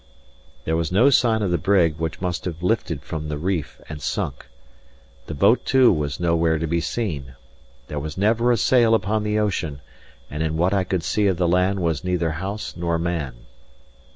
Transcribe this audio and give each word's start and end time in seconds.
There 0.65 0.75
was 0.75 0.91
no 0.91 1.11
sign 1.11 1.43
of 1.43 1.51
the 1.51 1.59
brig, 1.59 1.97
which 1.99 2.21
must 2.21 2.45
have 2.45 2.63
lifted 2.63 3.03
from 3.03 3.27
the 3.29 3.37
reef 3.37 3.79
and 3.87 4.01
sunk. 4.01 4.47
The 5.27 5.35
boat, 5.35 5.63
too, 5.63 5.93
was 5.93 6.19
nowhere 6.19 6.57
to 6.57 6.65
be 6.65 6.81
seen. 6.81 7.35
There 7.85 7.99
was 7.99 8.17
never 8.17 8.51
a 8.51 8.57
sail 8.57 8.95
upon 8.95 9.21
the 9.21 9.37
ocean; 9.37 9.79
and 10.27 10.41
in 10.41 10.57
what 10.57 10.73
I 10.73 10.85
could 10.85 11.03
see 11.03 11.27
of 11.27 11.37
the 11.37 11.47
land 11.47 11.81
was 11.83 12.03
neither 12.03 12.31
house 12.31 12.75
nor 12.75 12.97
man. 12.97 13.45